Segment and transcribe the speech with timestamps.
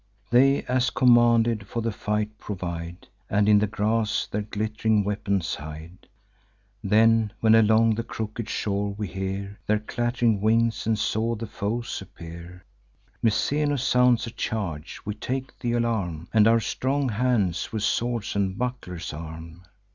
[0.31, 6.07] They, as commanded, for the fight provide, And in the grass their glitt'ring weapons hide;
[6.83, 12.01] Then, when along the crooked shore we hear Their clatt'ring wings, and saw the foes
[12.01, 12.65] appear,
[13.21, 18.57] Misenus sounds a charge: we take th' alarm, And our strong hands with swords and
[18.57, 19.61] bucklers arm.